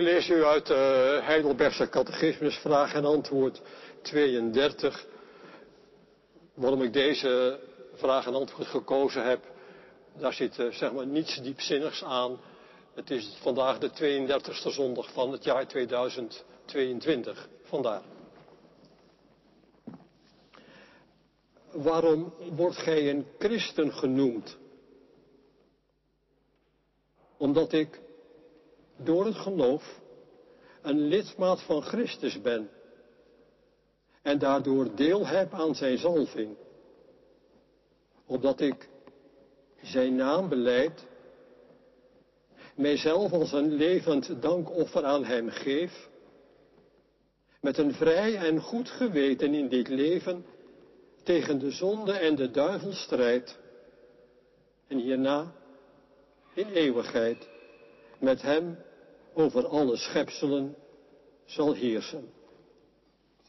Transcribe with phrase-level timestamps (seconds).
[0.00, 3.62] lees u uit de Heidelbergse Catechismus, vraag en antwoord
[4.02, 5.06] 32.
[6.54, 7.60] Waarom ik deze
[7.94, 9.44] vraag en antwoord gekozen heb,
[10.18, 12.40] daar zit eh, zeg maar niets diepzinnigs aan.
[12.94, 17.48] Het is vandaag de 32e zondag van het jaar 2022.
[17.62, 18.02] Vandaar.
[21.72, 24.58] Waarom wordt gij een christen genoemd?
[27.36, 28.00] Omdat ik
[29.04, 30.00] door het geloof
[30.82, 32.70] een lidmaat van Christus ben
[34.22, 36.56] en daardoor deel heb aan zijn zalving.
[38.26, 38.88] Opdat ik
[39.82, 41.06] zijn naam beleid,
[42.74, 46.08] mijzelf als een levend dankoffer aan hem geef,
[47.60, 50.44] met een vrij en goed geweten in dit leven
[51.22, 53.58] tegen de zonde en de duivel strijd,
[54.86, 55.52] en hierna
[56.54, 57.48] in eeuwigheid
[58.18, 58.78] met hem
[59.34, 60.76] over alle schepselen
[61.44, 62.32] zal heersen.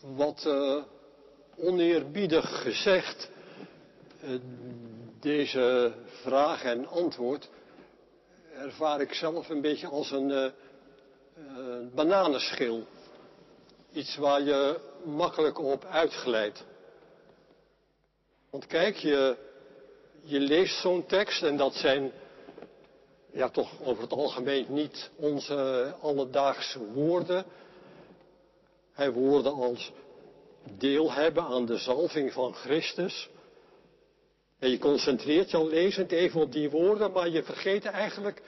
[0.01, 0.83] Wat uh,
[1.57, 3.29] oneerbiedig gezegd,
[4.23, 4.39] uh,
[5.19, 7.49] deze vraag en antwoord
[8.53, 10.51] ervaar ik zelf een beetje als een uh,
[11.95, 12.83] bananenschil.
[13.93, 16.65] Iets waar je makkelijk op uitglijdt.
[18.49, 19.37] Want kijk, je,
[20.23, 22.11] je leest zo'n tekst en dat zijn
[23.31, 27.45] ja, toch over het algemeen niet onze alledaagse woorden.
[28.93, 29.91] Hij woorden als
[30.77, 33.29] deel hebben aan de zalving van Christus.
[34.59, 38.41] En je concentreert je lezend even op die woorden, maar je vergeet eigenlijk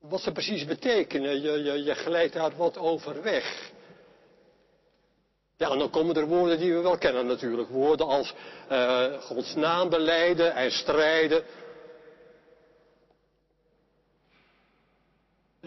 [0.00, 1.42] wat ze precies betekenen.
[1.42, 3.72] Je, je, je glijdt daar wat over weg.
[5.56, 7.68] Ja, en dan komen er woorden die we wel kennen natuurlijk.
[7.68, 8.34] Woorden als
[8.70, 11.44] uh, Gods naam beleiden en strijden.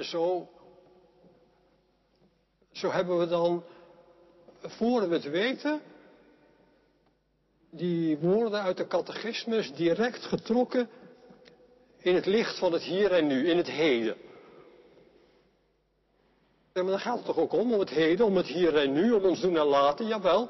[0.04, 0.50] Zo,
[2.72, 3.64] zo hebben we dan,
[4.62, 5.82] voor we het weten,
[7.70, 10.90] die woorden uit de catechismus direct getrokken
[11.98, 14.16] in het licht van het hier en nu, in het heden.
[16.74, 18.92] Ja, maar dan gaat het toch ook om, om het heden, om het hier en
[18.92, 20.50] nu, om ons doen en laten, jawel.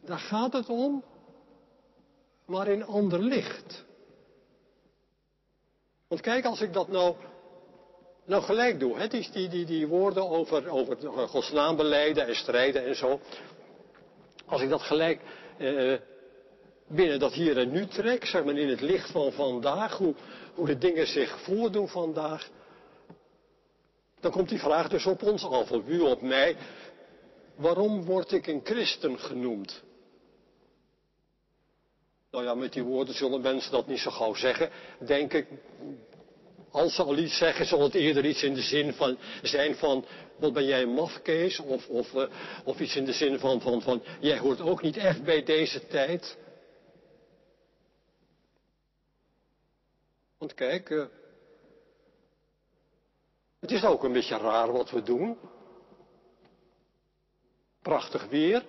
[0.00, 1.04] Daar gaat het om,
[2.44, 3.86] maar in ander licht.
[6.08, 7.16] Want kijk, als ik dat nou,
[8.24, 12.84] nou gelijk doe, hè, die, die, die, die woorden over, over naam beleiden en strijden
[12.84, 13.20] en zo.
[14.46, 15.20] Als ik dat gelijk
[15.58, 15.94] eh,
[16.86, 20.14] binnen dat hier en nu trek, zeg maar in het licht van vandaag, hoe,
[20.54, 22.48] hoe de dingen zich voordoen vandaag.
[24.20, 26.56] Dan komt die vraag dus op ons af, op u, op mij.
[27.54, 29.82] Waarom word ik een christen genoemd?
[32.30, 35.46] Nou ja, met die woorden zullen mensen dat niet zo gauw zeggen, denk ik.
[36.70, 40.04] Als ze al iets zeggen, zal het eerder iets in de zin van zijn van,
[40.36, 41.58] wat ben jij een mafkees?
[41.58, 42.28] Of, of, uh,
[42.64, 45.86] of iets in de zin van, van, van, jij hoort ook niet echt bij deze
[45.86, 46.38] tijd.
[50.38, 51.04] Want kijk, uh,
[53.60, 55.38] het is ook een beetje raar wat we doen.
[57.82, 58.64] Prachtig weer.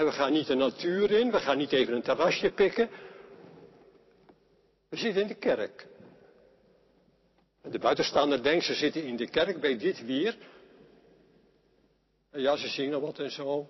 [0.00, 2.90] En we gaan niet de natuur in, we gaan niet even een terrasje pikken.
[4.88, 5.86] We zitten in de kerk.
[7.62, 10.36] De buitenstaander denkt, ze zitten in de kerk bij dit weer.
[12.30, 13.68] En ja, ze zingen wat en zo.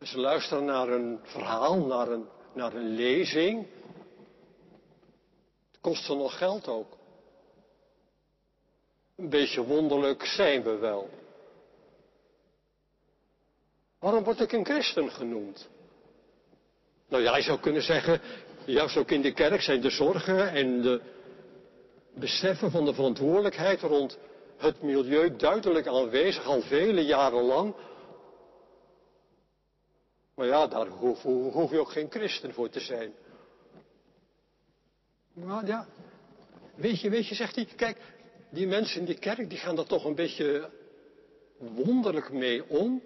[0.00, 3.66] Ze luisteren naar een verhaal, naar een, naar een lezing.
[5.70, 6.96] Het kost ze nog geld ook.
[9.16, 11.10] Een beetje wonderlijk zijn we wel.
[14.08, 15.68] Waarom word ik een christen genoemd?
[17.08, 18.20] Nou ja, je zou kunnen zeggen,
[18.64, 21.00] juist ook in de kerk zijn de zorgen en de
[22.14, 24.18] beseffen van de verantwoordelijkheid rond
[24.56, 27.74] het milieu duidelijk aanwezig al vele jaren lang.
[30.34, 33.12] Maar ja, daar hoef, hoef je ook geen christen voor te zijn.
[35.32, 35.86] Maar ja,
[36.74, 37.98] weet je, weet je, zegt hij, kijk,
[38.50, 40.70] die mensen in die kerk, die gaan daar toch een beetje
[41.58, 43.02] wonderlijk mee om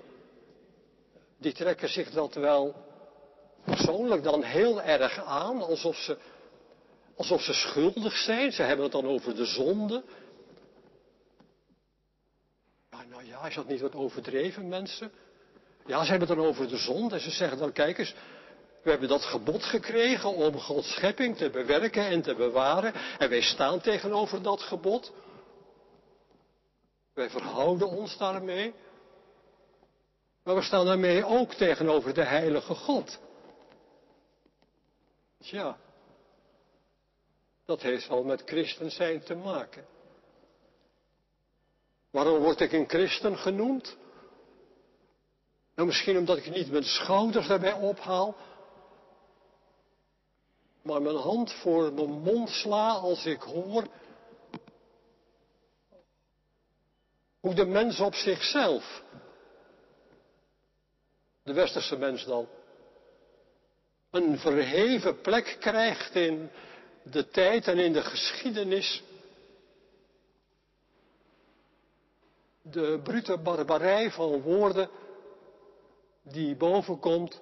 [1.42, 2.74] die trekken zich dat wel
[3.64, 6.16] persoonlijk dan heel erg aan, alsof ze,
[7.16, 8.52] alsof ze schuldig zijn.
[8.52, 10.02] Ze hebben het dan over de zonde.
[12.90, 15.12] Ja, nou ja, is dat niet wat overdreven, mensen?
[15.86, 18.14] Ja, ze hebben het dan over de zonde en ze zeggen dan, kijk eens,
[18.82, 22.92] we hebben dat gebod gekregen om Gods schepping te bewerken en te bewaren.
[23.18, 25.12] En wij staan tegenover dat gebod.
[27.14, 28.74] Wij verhouden ons daarmee.
[30.42, 33.18] Maar we staan daarmee ook tegenover de heilige God.
[35.38, 35.78] Tja.
[37.64, 39.84] Dat heeft wel met christen zijn te maken.
[42.10, 43.96] Waarom word ik een christen genoemd?
[45.74, 48.36] Nou, misschien omdat ik niet mijn schouders daarbij ophaal,
[50.82, 53.86] maar mijn hand voor mijn mond sla als ik hoor
[57.40, 59.02] hoe de mens op zichzelf,
[61.42, 62.48] de westerse mens dan,
[64.10, 66.50] een verheven plek krijgt in
[67.02, 69.02] de tijd en in de geschiedenis.
[72.62, 74.88] De brute barbarij van woorden
[76.22, 77.40] die bovenkomt,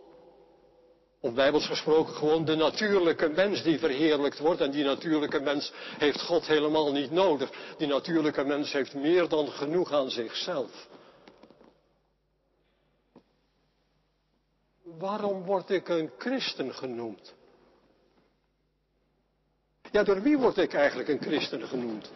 [1.21, 4.61] of bijbels gesproken gewoon de natuurlijke mens die verheerlijkt wordt.
[4.61, 7.51] En die natuurlijke mens heeft God helemaal niet nodig.
[7.79, 10.89] Die natuurlijke mens heeft meer dan genoeg aan zichzelf.
[14.99, 17.35] Waarom word ik een christen genoemd?
[19.91, 22.11] Ja, door wie word ik eigenlijk een christen genoemd?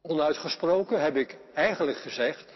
[0.00, 2.52] Onuitgesproken heb ik eigenlijk gezegd,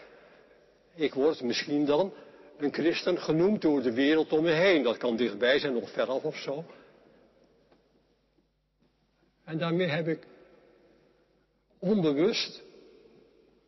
[0.95, 2.13] ik word misschien dan
[2.57, 4.83] een christen genoemd door de wereld om me heen.
[4.83, 6.65] Dat kan dichtbij zijn of veraf of zo.
[9.43, 10.27] En daarmee heb ik
[11.79, 12.63] onbewust,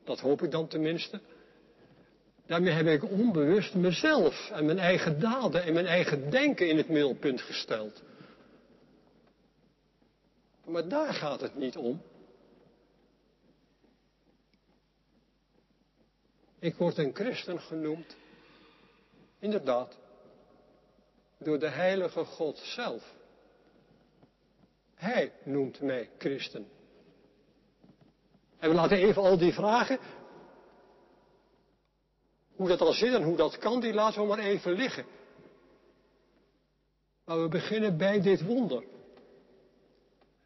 [0.03, 1.21] dat hoop ik dan tenminste,
[2.49, 6.89] daarmee heb ik onbewust mezelf en mijn eigen daden en mijn eigen denken in het
[6.89, 8.03] middelpunt gesteld.
[10.65, 12.01] Maar daar gaat het niet om.
[16.59, 18.15] Ik word een christen genoemd
[19.39, 19.97] Inderdaad,
[21.37, 23.13] door de heilige God zelf.
[24.95, 26.67] Hij noemt mij christen.
[28.59, 29.99] En we laten even al die vragen,
[32.59, 35.05] hoe dat al zit en hoe dat kan, die laten we maar even liggen.
[37.25, 38.83] Maar we beginnen bij dit wonder.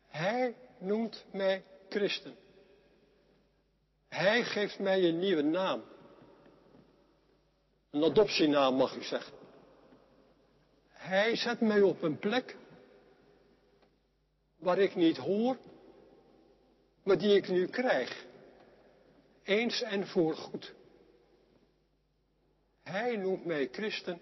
[0.07, 2.35] Hij noemt mij christen.
[4.07, 5.83] Hij geeft mij een nieuwe naam.
[7.89, 9.33] Een adoptienaam mag u zeggen.
[10.89, 12.57] Hij zet mij op een plek
[14.57, 15.57] waar ik niet hoor,
[17.03, 18.25] maar die ik nu krijg.
[19.43, 20.73] Eens en voor goed.
[22.83, 24.21] Hij noemt mij christen.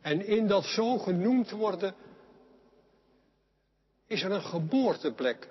[0.00, 1.94] En in dat zo genoemd worden
[4.06, 5.48] is er een geboorteplek.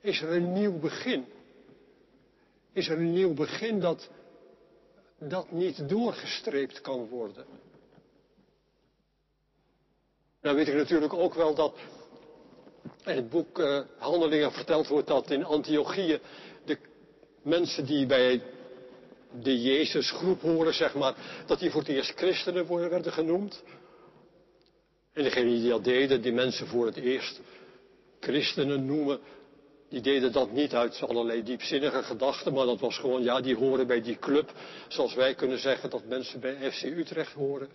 [0.00, 1.26] Is er een nieuw begin.
[2.72, 4.10] Is er een nieuw begin dat
[5.18, 7.46] dat niet doorgestreept kan worden.
[10.40, 11.78] Nou weet ik natuurlijk ook wel dat
[13.04, 16.20] in het boek uh, Handelingen verteld wordt dat in Antiochië
[16.64, 16.78] de
[17.42, 18.42] mensen die bij
[19.40, 21.14] de Jezusgroep horen, zeg maar,
[21.46, 23.62] dat die voor het eerst christenen werden genoemd.
[25.12, 27.40] En degenen die dat deden, die mensen voor het eerst
[28.20, 29.20] christenen noemen,
[29.88, 33.86] die deden dat niet uit allerlei diepzinnige gedachten, maar dat was gewoon, ja, die horen
[33.86, 34.52] bij die club.
[34.88, 37.68] Zoals wij kunnen zeggen dat mensen bij FC Utrecht horen.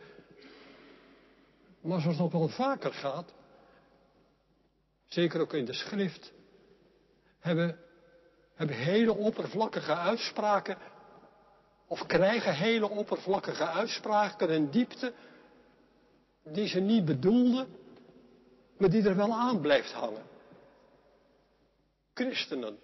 [1.81, 3.33] Maar zoals dat wel vaker gaat,
[5.07, 6.31] zeker ook in de schrift,
[7.39, 7.80] hebben,
[8.56, 10.77] hebben hele oppervlakkige uitspraken,
[11.88, 15.13] of krijgen hele oppervlakkige uitspraken en diepte,
[16.44, 17.68] die ze niet bedoelden,
[18.77, 20.36] maar die er wel aan blijft hangen
[22.17, 22.77] christenen.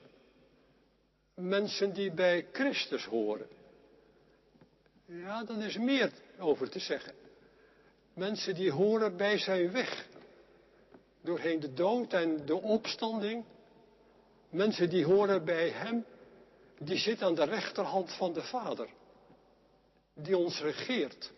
[1.35, 3.47] Mensen die bij Christus horen.
[5.05, 7.13] Ja, dan is meer over te zeggen.
[8.13, 10.07] Mensen die horen bij zijn weg.
[11.21, 13.45] Doorheen de dood en de opstanding.
[14.49, 16.05] Mensen die horen bij hem.
[16.83, 18.89] Die zit aan de rechterhand van de Vader.
[20.13, 21.31] Die ons regeert.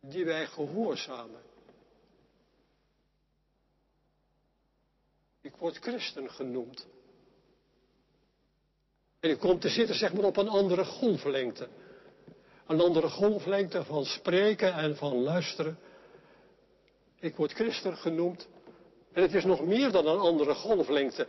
[0.00, 1.42] Die wij gehoorzamen.
[5.40, 6.86] Ik word christen genoemd.
[9.20, 11.68] En ik kom te zitten, zeg maar, op een andere golflengte.
[12.66, 15.78] Een andere golflengte van spreken en van luisteren.
[17.20, 18.48] Ik word christen genoemd.
[19.12, 21.26] En het is nog meer dan een andere golflengte.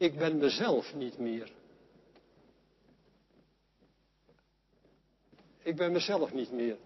[0.00, 1.52] Ik ben mezelf niet meer.
[5.62, 6.76] Ik ben mezelf niet meer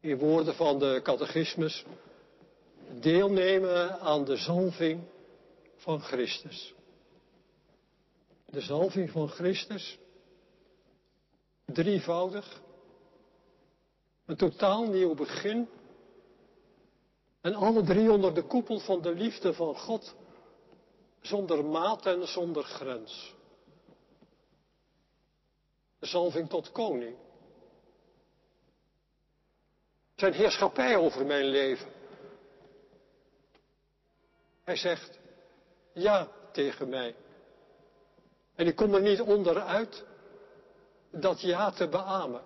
[0.00, 1.84] in woorden van de catechismus,
[3.00, 5.02] deelnemen aan de zalving
[5.76, 6.74] van Christus.
[8.46, 9.98] De zalving van Christus,
[11.64, 12.62] drievoudig,
[14.26, 15.68] een totaal nieuw begin
[17.40, 20.14] en alle drie onder de koepel van de liefde van God,
[21.22, 23.34] zonder maat en zonder grens.
[25.98, 27.16] De zalving tot koning
[30.22, 31.92] Zijn heerschappij over mijn leven.
[34.64, 35.18] Hij zegt
[35.92, 37.14] ja tegen mij.
[38.54, 40.04] En ik kom er niet onderuit
[41.10, 42.42] dat ja te beamen.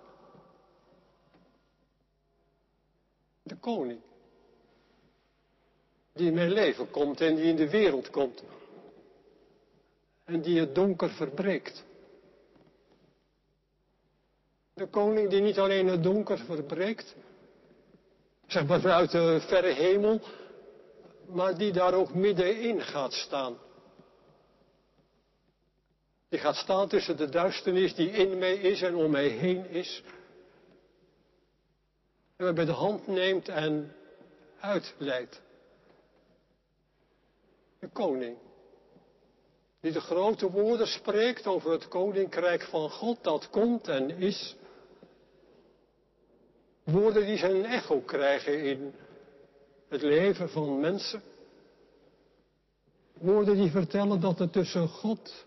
[3.43, 4.01] De koning.
[6.13, 8.43] Die in mijn leven komt en die in de wereld komt.
[10.27, 11.83] En die het donker verbreekt.
[14.73, 17.15] De koning die niet alleen het donker verbreekt,
[18.47, 20.21] zeg maar vanuit de verre hemel,
[21.25, 23.57] maar die daar ook middenin gaat staan.
[26.29, 30.03] Die gaat staan tussen de duisternis die in mij is en om mij heen is.
[32.35, 33.95] En mij bij de hand neemt en
[34.59, 35.41] uitleidt.
[37.79, 38.37] De koning.
[39.79, 44.55] Die de grote woorden spreekt over het koninkrijk van God dat komt en is.
[46.83, 48.93] Woorden die zijn echo krijgen in
[49.89, 51.21] het leven van mensen.
[53.13, 55.45] Woorden die vertellen dat het tussen God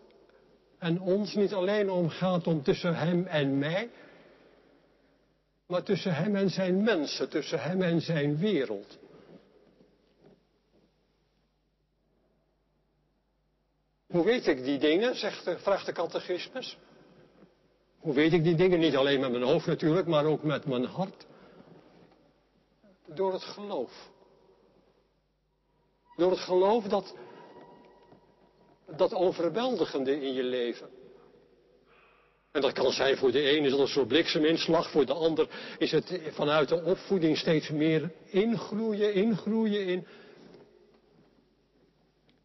[0.79, 3.91] en ons niet alleen omgaat om tussen Hem en mij,
[5.67, 8.99] maar tussen Hem en zijn mensen, tussen Hem en zijn wereld.
[14.11, 16.79] Hoe weet ik die dingen, zegt, vraagt de catechismus.
[17.99, 18.79] Hoe weet ik die dingen?
[18.79, 21.27] Niet alleen met mijn hoofd natuurlijk, maar ook met mijn hart.
[23.07, 24.11] Door het geloof.
[26.17, 27.15] Door het geloof dat,
[28.97, 30.89] dat overweldigende in je leven.
[32.53, 35.49] En dat kan zijn voor de ene is dat een soort blikseminslag, voor de ander
[35.79, 40.07] is het vanuit de opvoeding steeds meer ingroeien, ingroeien in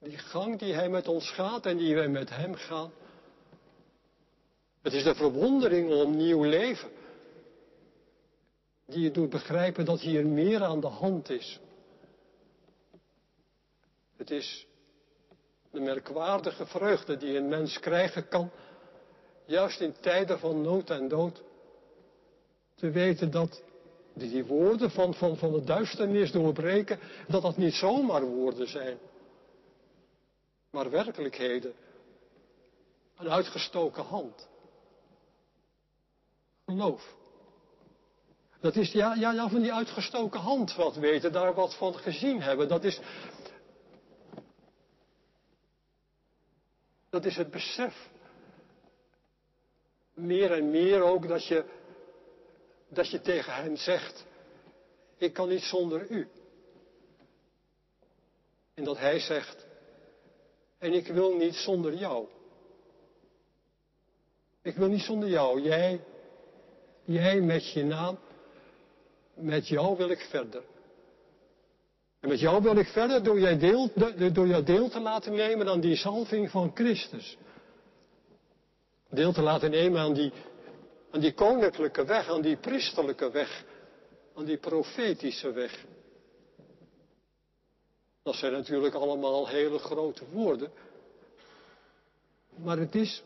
[0.06, 2.92] die gang die hij met ons gaat en die wij met hem gaan.
[4.82, 6.90] Het is de verwondering om nieuw leven
[8.86, 11.60] die je doet begrijpen dat hier meer aan de hand is.
[14.16, 14.68] Het is
[15.72, 18.52] de merkwaardige vreugde die een mens krijgen kan,
[19.46, 21.44] juist in tijden van nood en dood,
[22.76, 23.64] te weten dat
[24.14, 28.98] die woorden van, van, van de duisternis doorbreken, dat dat niet zomaar woorden zijn,
[30.75, 31.74] maar werkelijkheden.
[33.17, 34.48] Een uitgestoken hand.
[36.65, 37.15] Geloof.
[38.60, 42.41] Dat is ja, ja, ja, van die uitgestoken hand wat weten, daar wat van gezien
[42.41, 42.67] hebben.
[42.67, 43.00] Dat is,
[47.10, 48.10] dat is het besef.
[50.13, 51.65] Meer en meer ook dat je,
[52.88, 54.25] dat je tegen hem zegt,
[55.17, 56.27] ik kan niet zonder u.
[58.74, 59.65] En dat hij zegt,
[60.86, 62.25] en ik wil niet zonder jou.
[64.62, 65.62] Ik wil niet zonder jou.
[65.62, 66.01] Jij,
[67.04, 68.18] jij met je naam,
[69.34, 70.63] met jou wil ik verder.
[72.20, 73.92] En met jou wil ik verder door, jij deel,
[74.34, 77.38] door jou deel te laten nemen aan die salving van Christus.
[79.10, 80.32] Deel te laten nemen aan die,
[81.12, 83.63] aan die koninklijke weg, aan die priesterlijke weg,
[84.36, 85.86] aan die profetische weg.
[88.25, 90.72] Dat zijn natuurlijk allemaal hele grote woorden.
[92.55, 93.24] Maar het is,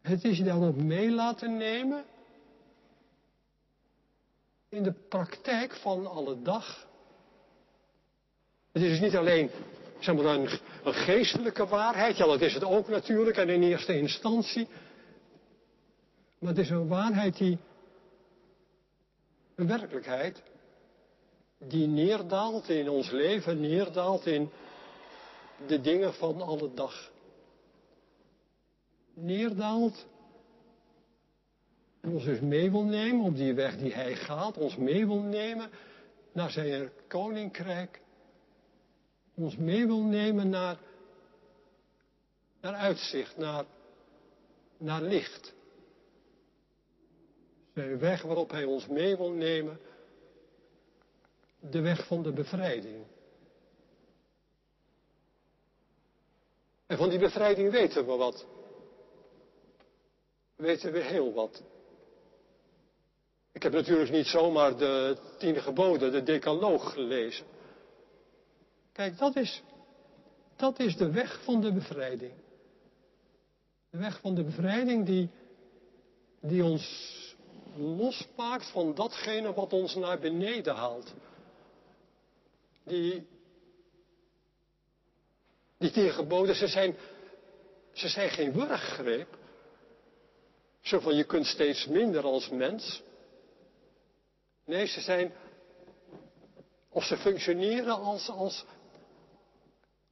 [0.00, 2.04] het is dan ook mee laten nemen
[4.68, 6.86] in de praktijk van alle dag.
[8.72, 9.50] Het is dus niet alleen
[9.98, 10.48] zeg maar, een,
[10.84, 14.68] een geestelijke waarheid, ja dat is het ook natuurlijk en in eerste instantie.
[16.38, 17.58] Maar het is een waarheid die,
[19.54, 20.42] een werkelijkheid,
[21.68, 24.50] die neerdaalt in ons leven, neerdaalt in
[25.66, 27.10] de dingen van alle dag.
[29.14, 30.06] Neerdaalt
[32.00, 35.20] en ons dus mee wil nemen op die weg die hij gaat, ons mee wil
[35.20, 35.70] nemen
[36.32, 38.00] naar zijn koninkrijk,
[39.34, 40.78] ons mee wil nemen naar,
[42.60, 43.64] naar uitzicht, naar,
[44.76, 45.54] naar licht.
[47.74, 49.80] Zijn weg waarop hij ons mee wil nemen,
[51.60, 53.04] de weg van de bevrijding.
[56.86, 58.46] En van die bevrijding weten we wat.
[60.56, 61.62] Weten we heel wat.
[63.52, 67.46] Ik heb natuurlijk niet zomaar de tien geboden, de decaloog gelezen.
[68.92, 69.62] Kijk, dat is,
[70.56, 72.32] dat is de weg van de bevrijding.
[73.90, 75.30] De weg van de bevrijding die,
[76.40, 76.84] die ons
[77.76, 81.14] losmaakt van datgene wat ons naar beneden haalt.
[82.90, 83.26] Die,
[85.78, 86.96] die geboden, ze zijn,
[87.92, 88.52] ze zijn geen
[94.64, 95.32] Nee, ze zijn,
[96.88, 98.64] of ze functioneren als, als,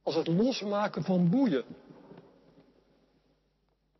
[0.03, 1.65] als het losmaken van boeien.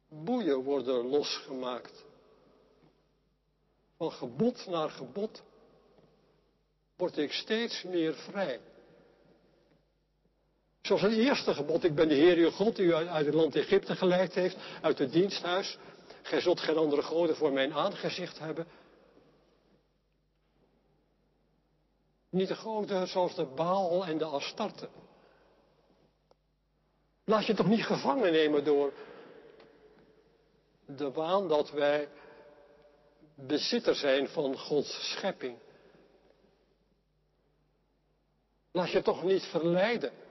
[0.09, 2.05] Boeien worden losgemaakt.
[3.97, 5.41] Van gebod naar gebod
[6.95, 8.59] word ik steeds meer vrij.
[10.89, 13.55] Zoals het eerste gebod, ik ben de Heer uw God, die u uit het land
[13.55, 15.77] Egypte geleid heeft, uit het diensthuis.
[16.21, 18.67] Gij zult geen andere goden voor mijn aangezicht hebben.
[22.29, 24.89] Niet de goden zoals de Baal en de Astarte.
[27.25, 28.93] Laat je toch niet gevangen nemen door
[30.85, 32.09] de waan dat wij
[33.35, 35.57] bezitter zijn van Gods schepping.
[38.71, 40.27] Laat je toch niet verleiden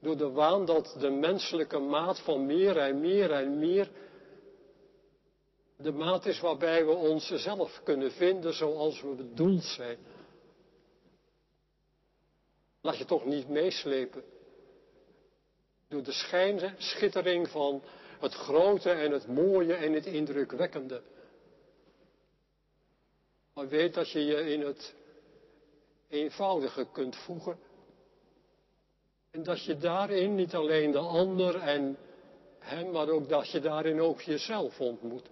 [0.00, 3.90] door de waan dat de menselijke maat van meer en meer en meer
[5.76, 9.98] de maat is waarbij we onszelf kunnen vinden zoals we bedoeld zijn.
[12.80, 14.24] Laat je toch niet meeslepen
[15.88, 17.82] door de schijnschittering van
[18.20, 21.02] het grote en het mooie en het indrukwekkende.
[23.54, 24.94] Maar weet dat je je in het
[26.08, 27.58] eenvoudige kunt voegen.
[29.36, 31.98] En dat je daarin niet alleen de ander en
[32.58, 35.28] hem, maar ook dat je daarin ook jezelf ontmoet.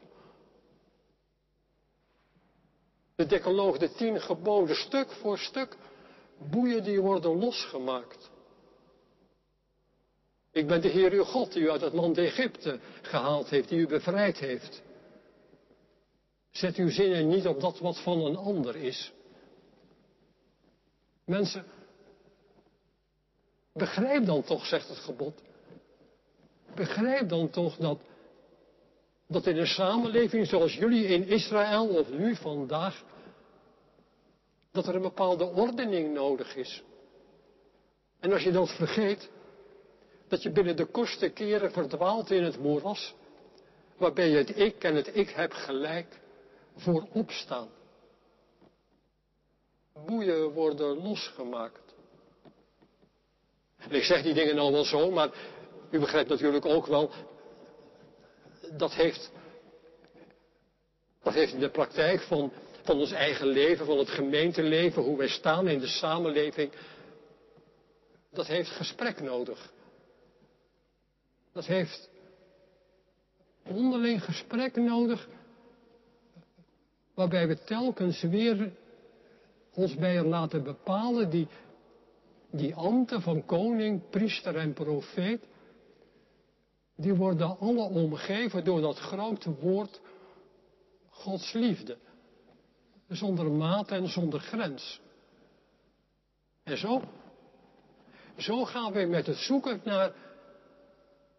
[3.16, 5.76] De decaloog, de tien geboden, stuk voor stuk,
[6.50, 8.30] boeien die worden losgemaakt.
[10.50, 13.78] Ik ben de Heer uw God die u uit het land Egypte gehaald heeft, die
[13.78, 14.82] u bevrijd heeft.
[16.50, 19.12] Zet uw zinnen niet op dat wat van een ander is.
[21.25, 21.64] Mensen,
[23.75, 25.43] begrijp dan toch, zegt het gebod.
[26.75, 27.99] Begrijp dan toch dat,
[29.26, 33.04] dat in een samenleving zoals jullie in Israël of nu vandaag,
[34.73, 36.82] dat er een bepaalde ordening nodig is.
[38.21, 39.30] En als je dat vergeet,
[40.28, 43.15] dat je binnen de kortste keren verdwaalt in het moeras,
[43.97, 46.21] waarbij je het ik en het ik heb gelijk
[46.76, 47.69] voor opstaan.
[50.06, 51.83] Boeien worden losgemaakt.
[53.88, 55.30] En ik zeg die dingen nou wel zo, maar
[55.90, 57.10] u begrijpt natuurlijk ook wel,
[58.73, 59.32] dat heeft,
[61.23, 65.28] dat heeft in de praktijk van, van ons eigen leven, van het gemeenteleven, hoe wij
[65.28, 66.73] staan in de samenleving,
[68.32, 69.73] dat heeft gesprek nodig.
[71.52, 72.10] Dat heeft
[73.68, 75.28] onderling gesprek nodig,
[77.14, 78.73] waarbij we telkens weer
[79.75, 81.49] ons bij laten bepalen, die,
[82.56, 85.47] die ambten van koning, priester en profeet,
[86.97, 90.00] die worden alle omgeven door dat grote woord
[91.10, 91.99] Gods liefde.
[93.08, 95.00] Zonder maat en zonder grens.
[96.62, 97.02] En zo,
[98.36, 100.12] zo gaan we met het zoeken naar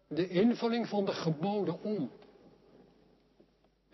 [0.08, 2.10] de invulling van de geboden om.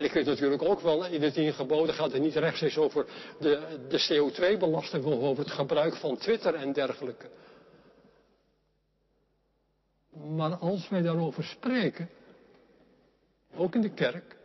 [0.03, 3.05] Ik weet natuurlijk ook wel, in de tien geboden gaat het niet rechtstreeks over
[3.39, 7.29] de, de CO2-belasting of over het gebruik van Twitter en dergelijke.
[10.35, 12.09] Maar als wij daarover spreken,
[13.55, 14.37] ook in de kerk,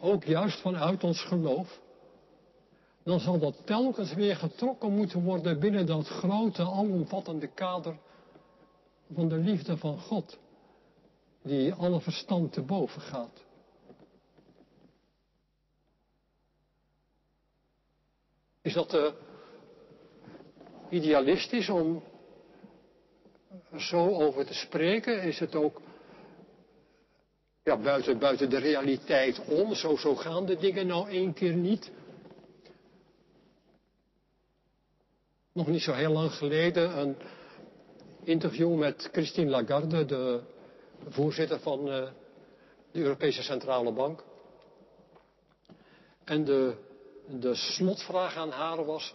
[0.00, 1.80] ook juist vanuit ons geloof,
[3.02, 7.96] dan zal dat telkens weer getrokken moeten worden binnen dat grote, alomvattende kader
[9.14, 10.38] van de liefde van God,
[11.42, 13.44] die alle verstand te boven gaat.
[18.64, 19.12] Is dat uh,
[20.88, 22.02] idealistisch om
[23.76, 25.22] zo over te spreken?
[25.22, 25.80] Is het ook
[27.62, 29.74] ja, buiten, buiten de realiteit om?
[29.74, 31.90] Zo, zo gaan de dingen nou één keer niet.
[35.52, 37.16] Nog niet zo heel lang geleden een
[38.22, 40.40] interview met Christine Lagarde, de
[41.08, 42.08] voorzitter van uh,
[42.92, 44.24] de Europese Centrale Bank.
[46.24, 46.92] En de
[47.26, 49.14] de slotvraag aan haar was,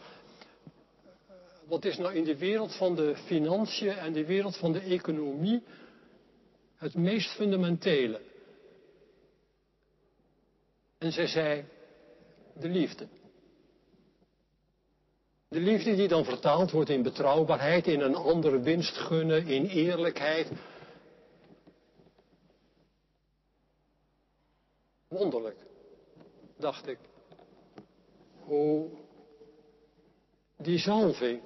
[1.66, 5.64] wat is nou in de wereld van de financiën en de wereld van de economie
[6.76, 8.22] het meest fundamentele?
[10.98, 11.66] En zij zei,
[12.54, 13.08] de liefde.
[15.48, 20.52] De liefde die dan vertaald wordt in betrouwbaarheid, in een andere winst gunnen, in eerlijkheid.
[25.08, 25.58] Wonderlijk,
[26.58, 26.98] dacht ik
[28.50, 28.90] hoe
[30.58, 31.42] die zalving,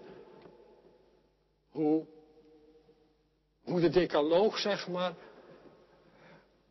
[1.70, 2.06] hoe,
[3.64, 5.16] hoe de decaloog, zeg maar,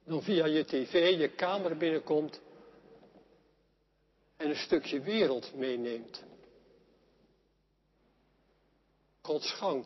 [0.05, 2.41] dan via je tv, je kamer binnenkomt.
[4.37, 6.25] en een stukje wereld meeneemt.
[9.21, 9.85] Gods gang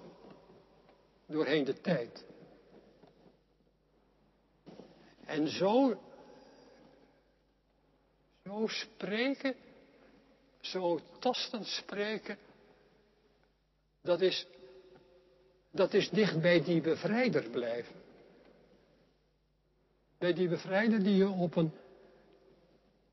[1.26, 2.24] doorheen de tijd.
[5.24, 6.00] En zo,
[8.44, 9.65] zo spreken,
[10.70, 12.38] zo tastend spreken,
[14.02, 14.46] dat is,
[15.70, 17.94] dat is dicht bij die bevrijder blijven.
[20.18, 21.72] Bij die bevrijder die je op een,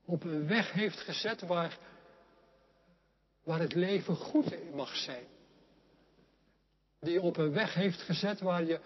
[0.04, 1.78] op een weg heeft gezet waar,
[3.42, 5.26] waar het leven goed mag zijn.
[7.00, 8.80] Die je op een weg heeft gezet waar je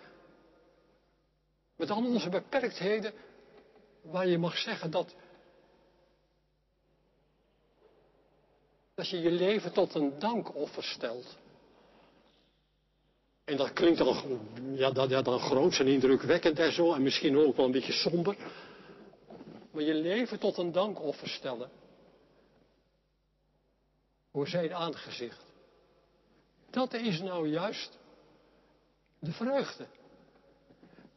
[1.76, 3.12] met al onze beperktheden,
[4.02, 5.14] waar je mag zeggen dat,
[8.98, 11.37] dat je je leven tot een dankoffer stelt.
[13.44, 14.40] En dat klinkt dan,
[14.74, 17.92] ja, dat, ja, dan groot en indrukwekkend en zo, en misschien ook wel een beetje
[17.92, 18.37] somber.
[19.70, 21.70] Maar je leven tot een dankoffer stellen.
[24.32, 25.44] Voor zijn aangezicht.
[26.70, 27.98] Dat is nou juist
[29.18, 29.87] de vreugde.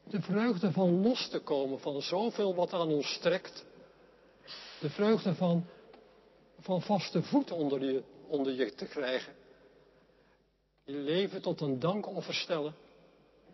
[0.04, 3.66] De vreugde van los te komen van zoveel wat aan ons trekt.
[4.80, 5.66] De vreugde van,
[6.62, 9.34] van vaste voet onder je, onder je te krijgen.
[10.84, 12.76] Je leven tot een dankoffer stellen.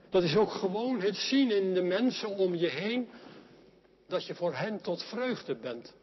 [0.10, 3.10] Dat is ook gewoon het zien in de mensen om je heen
[4.08, 5.93] dat je voor hen tot vreugde bent.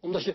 [0.00, 0.34] Omdat je,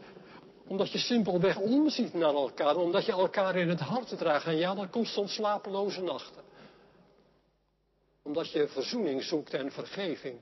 [0.68, 4.46] omdat je simpelweg omziet naar elkaar, omdat je elkaar in het hart draagt.
[4.46, 6.44] En ja, dan komt soms slapeloze nachten
[8.24, 10.40] omdat je verzoening zoekt en vergeving.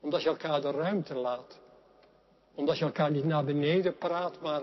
[0.00, 1.60] Omdat je elkaar de ruimte laat.
[2.54, 4.62] Omdat je elkaar niet naar beneden praat, maar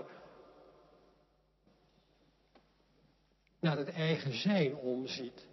[3.60, 5.46] naar het eigen zijn omziet.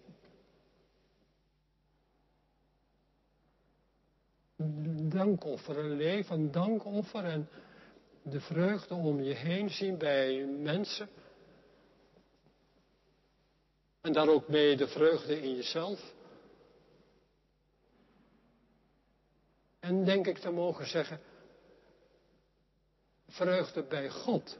[5.09, 7.49] Dankoffer, een leven, dankoffer en
[8.21, 11.09] de vreugde om je heen zien bij mensen.
[14.01, 16.13] En daar ook mee de vreugde in jezelf.
[19.79, 21.19] En denk ik te mogen zeggen,
[23.29, 24.57] vreugde bij God.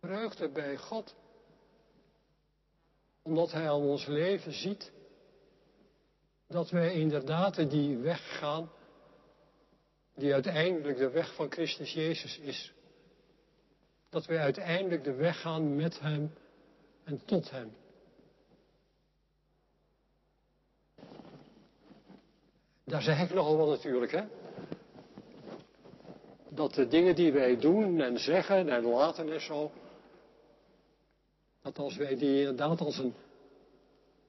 [0.00, 1.14] Vreugde bij God,
[3.22, 4.92] omdat Hij aan ons leven ziet
[6.48, 8.70] dat wij inderdaad die weg gaan,
[10.14, 12.72] die uiteindelijk de weg van Christus Jezus is.
[14.08, 16.34] Dat wij uiteindelijk de weg gaan met Hem
[17.04, 17.85] en tot Hem.
[22.86, 24.22] Daar zeg ik nogal wel natuurlijk, hè.
[26.48, 29.70] Dat de dingen die wij doen en zeggen en laten en zo,
[31.62, 33.14] dat als wij die inderdaad als een,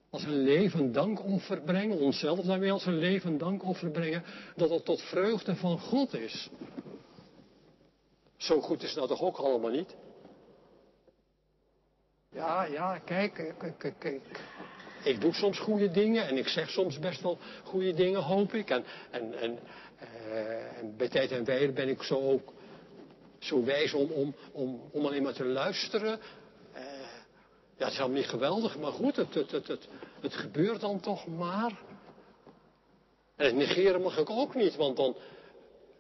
[0.10, 4.24] als een levend dankoffer brengen, onszelf daarmee als een levend dankoffer brengen,
[4.56, 6.50] dat het tot vreugde van God is.
[8.38, 9.96] Zo goed is dat toch ook allemaal niet?
[12.30, 14.42] Ja, ja, kijk, kijk, kijk.
[15.08, 18.70] Ik doe soms goede dingen en ik zeg soms best wel goede dingen, hoop ik.
[18.70, 19.60] En, en, en,
[20.02, 22.54] uh, en bij tijd en wijle ben ik zo ook
[23.40, 26.20] zo wijs om, om, om, om alleen maar te luisteren.
[26.76, 26.82] Uh,
[27.78, 29.88] ja, het is allemaal niet geweldig, maar goed, het, het, het, het,
[30.22, 31.80] het gebeurt dan toch maar.
[33.36, 35.16] En het negeren mag ik ook niet, want dan,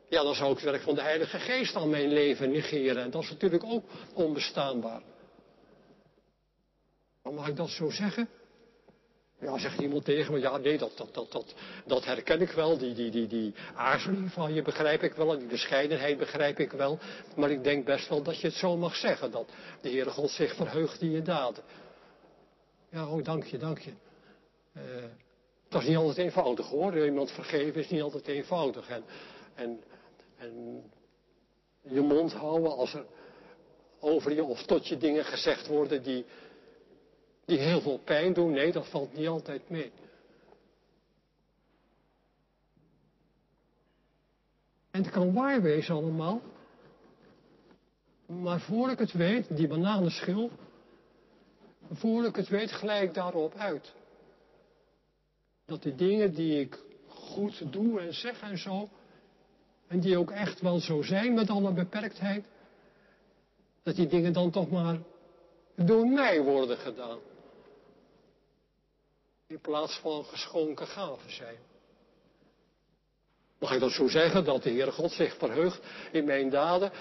[0.09, 3.03] ja, dan zou ik het werk van de Heilige Geest aan mijn leven negeren.
[3.03, 5.01] En dat is natuurlijk ook onbestaanbaar.
[7.23, 8.29] Maar mag ik dat zo zeggen?
[9.39, 12.77] Ja, zegt iemand tegen me, ja nee, dat, dat, dat, dat, dat herken ik wel.
[12.77, 15.33] Die, die, die, die aarzeling van je begrijp ik wel.
[15.33, 16.99] En die bescheidenheid begrijp ik wel.
[17.35, 19.31] Maar ik denk best wel dat je het zo mag zeggen.
[19.31, 19.49] Dat
[19.81, 21.63] de Heere God zich verheugt in je daden.
[22.89, 23.91] Ja, oh dank je, dank je.
[24.77, 24.83] Uh,
[25.69, 27.05] dat is niet altijd eenvoudig hoor.
[27.05, 28.89] Iemand vergeven is niet altijd eenvoudig.
[28.89, 29.03] En,
[29.55, 29.83] en,
[30.37, 30.83] en
[31.81, 33.05] je mond houden als er
[33.99, 36.25] over je of tot je dingen gezegd worden die
[37.47, 38.51] die heel veel pijn doen.
[38.51, 39.91] Nee, dat valt niet altijd mee.
[44.91, 46.41] En het kan waar wezen allemaal.
[48.25, 50.49] Maar voor ik het weet, die bananenschil,
[51.91, 53.93] voor ik het weet, gelijk daarop uit.
[55.65, 58.89] Dat de dingen die ik goed doe en zeg en zo,
[59.87, 62.45] en die ook echt wel zo zijn met alle beperktheid,
[63.83, 64.97] dat die dingen dan toch maar
[65.75, 67.19] door mij worden gedaan
[69.47, 71.57] in plaats van geschonken gaven zijn.
[73.59, 75.79] Mag ik dat zo zeggen, dat de Heere God zich verheugt
[76.11, 76.91] in mijn daden?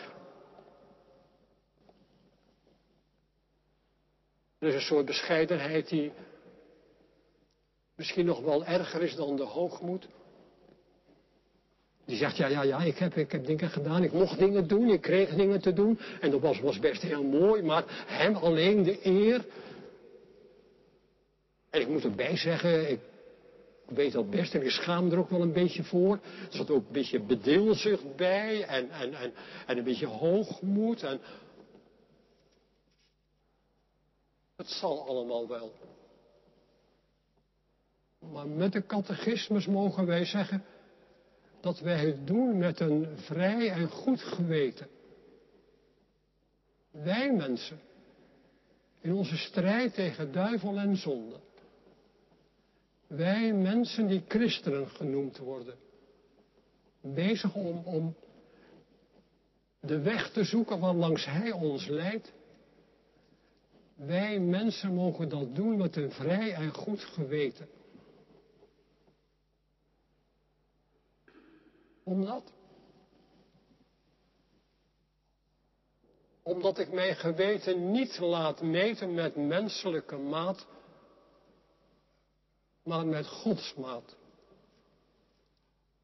[4.58, 6.12] Er is een soort bescheidenheid die
[7.94, 10.08] misschien nog wel erger is dan de hoogmoed.
[12.04, 14.88] Die zegt, ja, ja, ja, ik heb, ik heb dingen gedaan, ik mocht dingen doen,
[14.88, 15.98] ik kreeg dingen te doen.
[16.20, 19.44] En dat was, was best heel mooi, maar hem alleen de eer.
[21.70, 23.00] En ik moet erbij zeggen, ik
[23.86, 26.14] weet dat best en ik schaam er ook wel een beetje voor.
[26.50, 29.32] Er zat ook een beetje bedeelzucht bij en, en, en,
[29.66, 31.02] en een beetje hoogmoed.
[31.02, 31.20] En...
[34.56, 35.72] Het zal allemaal wel.
[38.32, 40.64] Maar met de catechismus mogen wij zeggen
[41.60, 44.88] dat wij het doen met een vrij en goed geweten.
[46.90, 47.80] Wij mensen,
[49.00, 51.40] in onze strijd tegen duivel en zonde.
[53.06, 55.74] Wij mensen die christenen genoemd worden.
[57.00, 58.16] Bezig om, om
[59.80, 62.32] de weg te zoeken waar langs Hij ons leidt.
[63.94, 67.68] Wij mensen mogen dat doen met een vrij en goed geweten.
[72.02, 72.52] Omdat?
[76.42, 80.66] Omdat ik mijn geweten niet laat meten met menselijke maat,
[82.86, 84.16] maar met Gods maat.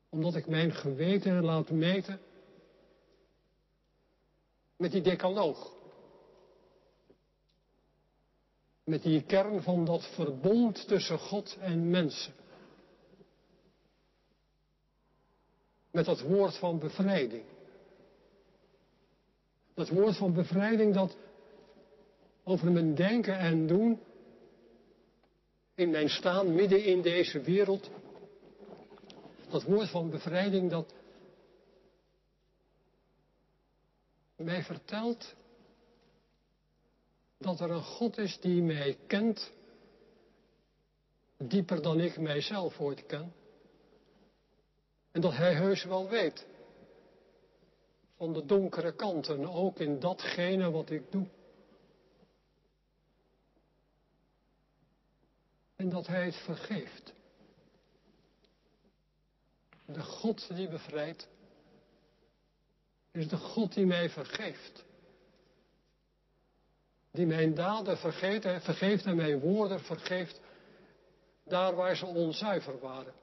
[0.08, 2.20] Omdat ik mijn geweten laat meten
[4.76, 5.72] met die decaloog.
[8.84, 12.34] Met die kern van dat verbond tussen God en mensen.
[15.92, 17.42] met dat woord van bevrijding.
[19.74, 21.16] Dat woord van bevrijding dat
[22.44, 24.00] over mijn denken en doen,
[25.82, 27.90] in mijn staan midden in deze wereld,
[29.50, 30.94] dat woord van bevrijding dat
[34.36, 35.34] mij vertelt
[37.38, 39.52] dat er een God is die mij kent,
[41.38, 43.32] dieper dan ik mijzelf ooit ken.
[45.10, 46.46] En dat hij heus wel weet
[48.16, 51.26] van de donkere kanten, ook in datgene wat ik doe.
[55.82, 57.12] En dat hij het vergeeft.
[59.86, 61.28] De God die bevrijdt,
[63.12, 64.84] is de God die mij vergeeft.
[67.10, 70.40] Die mijn daden vergeet, vergeeft en mijn woorden vergeeft,
[71.44, 73.14] daar waar ze onzuiver waren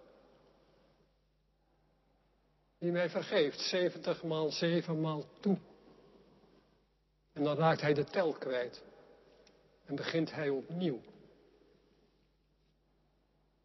[2.80, 5.58] die mij vergeeft, 70 maal 7 maal toe.
[7.34, 8.84] En dan raakt hij de tel kwijt.
[9.86, 11.02] En begint hij opnieuw.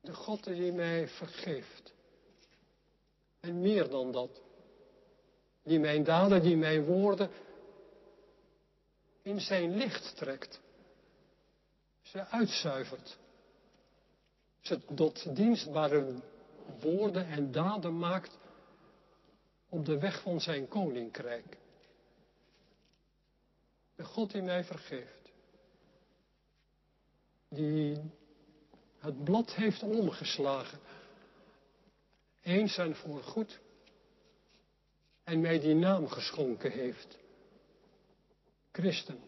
[0.05, 1.93] De God die mij vergeeft.
[3.41, 4.41] En meer dan dat.
[5.63, 7.31] Die mijn daden, die mijn woorden
[9.23, 10.61] in zijn licht trekt.
[12.03, 13.19] Ze uitzuivert.
[14.61, 16.15] Ze tot dienstbare
[16.81, 18.39] woorden en daden maakt
[19.69, 21.59] op de weg van zijn koninkrijk.
[23.97, 25.33] De God die mij vergeeft.
[27.49, 28.01] Die
[29.05, 30.79] het blad heeft omgeslagen.
[32.43, 33.61] Eens en voor goed.
[35.25, 37.19] En mij die naam geschonken heeft.
[38.73, 39.19] Christen.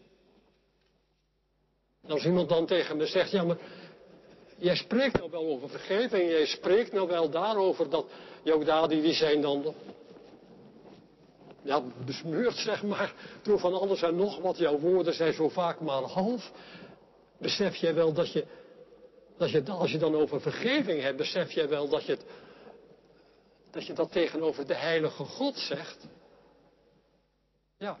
[2.03, 3.57] En als iemand dan tegen me zegt, ja maar
[4.57, 8.05] jij spreekt nou wel over vergeving, jij spreekt nou wel daarover dat
[8.43, 9.75] jouw daden die zijn dan
[11.61, 14.57] ja, besmeurd, zeg maar, door van alles en nog wat.
[14.57, 16.51] Jouw woorden zijn zo vaak maar half.
[17.37, 18.45] Besef jij wel dat je,
[19.37, 22.25] dat je, als je dan over vergeving hebt, besef jij wel dat je, het,
[23.71, 26.07] dat je dat tegenover de heilige God zegt?
[27.77, 27.99] Ja,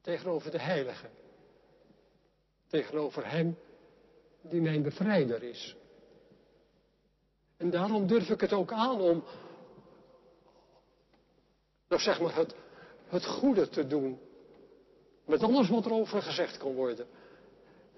[0.00, 1.06] tegenover de heilige.
[2.68, 3.58] Tegenover hem
[4.40, 5.76] die mijn bevrijder is.
[7.56, 9.24] En daarom durf ik het ook aan om,
[11.88, 12.54] nou zeg maar het,
[13.06, 14.20] het goede te doen.
[15.24, 17.06] Met alles wat er over gezegd kan worden.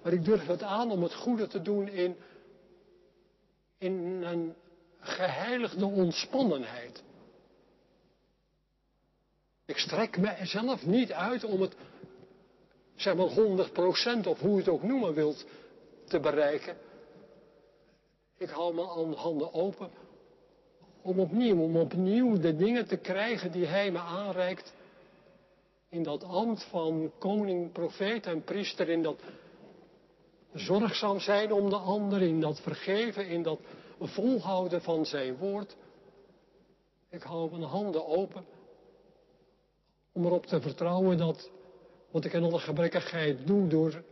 [0.06, 2.16] Maar ik durf het aan om het goede te doen in,
[3.78, 4.54] in een
[5.00, 7.02] geheiligde ontspannenheid.
[9.64, 11.76] Ik strek mezelf niet uit om het,
[12.94, 13.28] zeg maar
[14.22, 15.46] 100% of hoe je het ook noemen wilt,
[16.04, 16.76] te bereiken.
[18.36, 19.90] Ik hou mijn handen open
[21.02, 24.72] om opnieuw, om opnieuw de dingen te krijgen die hij me aanreikt.
[25.88, 29.20] In dat ambt van koning, profeet en priester, in dat
[30.58, 33.60] zorgzaam zijn om de ander, in dat vergeven, in dat
[34.00, 35.76] volhouden van zijn woord.
[37.10, 38.44] Ik hou mijn handen open
[40.12, 41.50] om erop te vertrouwen dat
[42.10, 44.02] wat ik in alle gebrekkigheid doe door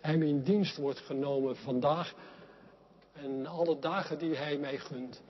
[0.00, 2.14] hem in dienst wordt genomen vandaag
[3.12, 5.22] en alle dagen die hij mij gunt.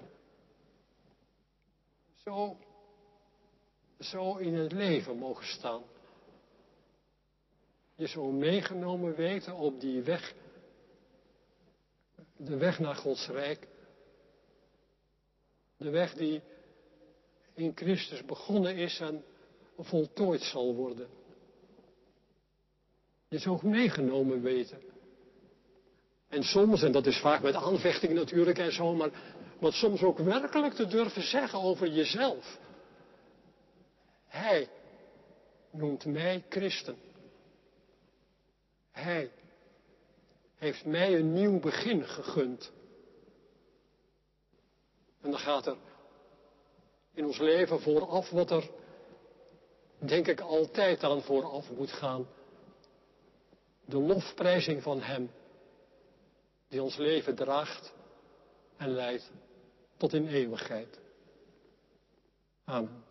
[2.25, 2.57] zo,
[4.01, 5.83] zo in het leven mogen staan.
[7.95, 10.35] Je zo meegenomen weten op die weg,
[12.37, 13.69] de weg naar Gods Rijk.
[15.77, 16.43] De weg die
[17.55, 19.25] in Christus begonnen is en
[19.79, 21.09] voltooid zal worden.
[23.29, 24.83] Je zo meegenomen weten.
[26.29, 29.11] En soms, en dat is vaak met aanvechting natuurlijk en zo, maar
[29.59, 32.59] wat soms ook werkelijk te durven zeggen over jezelf.
[34.27, 34.69] Hij
[35.71, 36.97] noemt mij christen.
[38.93, 39.33] Hij
[40.55, 42.73] heeft mij een nieuw begin gegund.
[45.21, 45.77] En dan gaat er
[47.15, 48.71] in ons leven vooraf wat er,
[49.99, 52.27] denk ik, altijd aan vooraf moet gaan.
[53.85, 55.31] De lofprijzing van Hem,
[56.69, 57.95] die ons leven draagt
[58.77, 59.31] en leidt
[59.97, 61.01] tot in eeuwigheid.
[62.65, 63.05] Amen.